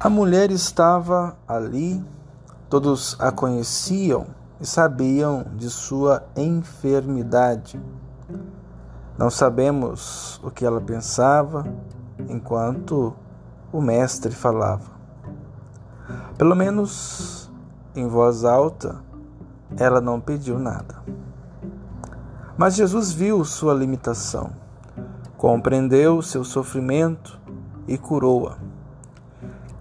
A 0.00 0.10
mulher 0.10 0.50
estava 0.50 1.36
ali, 1.48 2.04
todos 2.68 3.16
a 3.18 3.32
conheciam 3.32 4.26
e 4.60 4.66
sabiam 4.66 5.44
de 5.56 5.70
sua 5.70 6.22
enfermidade. 6.36 7.80
Não 9.16 9.30
sabemos 9.30 10.40
o 10.42 10.50
que 10.50 10.66
ela 10.66 10.80
pensava 10.80 11.64
enquanto 12.28 13.14
o 13.72 13.80
Mestre 13.80 14.34
falava. 14.34 14.92
Pelo 16.36 16.54
menos 16.54 17.50
em 17.94 18.06
voz 18.08 18.44
alta, 18.44 18.96
ela 19.76 20.00
não 20.00 20.20
pediu 20.20 20.58
nada. 20.58 20.96
Mas 22.58 22.74
Jesus 22.74 23.12
viu 23.12 23.44
sua 23.44 23.72
limitação, 23.72 24.50
compreendeu 25.36 26.20
seu 26.20 26.44
sofrimento 26.44 27.40
e 27.86 27.96
curou-a. 27.96 28.73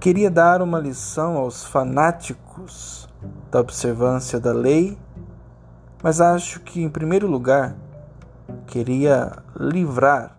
Queria 0.03 0.30
dar 0.30 0.62
uma 0.62 0.81
lição 0.81 1.38
aos 1.38 1.63
fanáticos 1.63 3.07
da 3.49 3.62
observância 3.62 4.38
da 4.38 4.52
lei, 4.52 4.98
mas 6.03 6.20
acho 6.20 6.59
que, 6.59 6.84
em 6.84 6.89
primeiro 6.89 7.26
lugar, 7.26 7.73
queria 8.67 9.31
livrar 9.57 10.38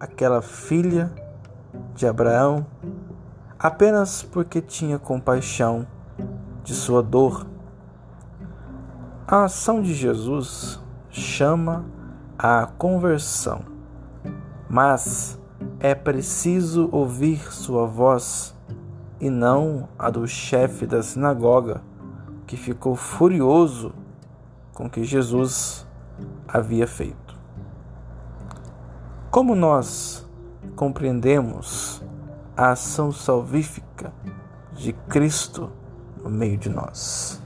aquela 0.00 0.42
filha 0.42 1.12
de 1.94 2.08
Abraão 2.08 2.66
apenas 3.56 4.24
porque 4.24 4.60
tinha 4.60 4.98
compaixão 4.98 5.86
de 6.64 6.74
sua 6.74 7.04
dor. 7.04 7.46
A 9.28 9.44
ação 9.44 9.80
de 9.80 9.94
Jesus 9.94 10.80
chama 11.08 11.84
à 12.36 12.66
conversão, 12.66 13.60
mas 14.68 15.38
é 15.78 15.94
preciso 15.94 16.88
ouvir 16.90 17.52
sua 17.52 17.86
voz 17.86 18.56
e 19.22 19.30
não 19.30 19.88
a 19.96 20.10
do 20.10 20.26
chefe 20.26 20.84
da 20.84 21.00
sinagoga, 21.00 21.80
que 22.44 22.56
ficou 22.56 22.96
furioso 22.96 23.94
com 24.74 24.86
o 24.86 24.90
que 24.90 25.04
Jesus 25.04 25.86
havia 26.48 26.88
feito. 26.88 27.38
Como 29.30 29.54
nós 29.54 30.28
compreendemos 30.74 32.02
a 32.56 32.72
ação 32.72 33.12
salvífica 33.12 34.12
de 34.74 34.92
Cristo 34.92 35.70
no 36.20 36.28
meio 36.28 36.58
de 36.58 36.68
nós? 36.68 37.41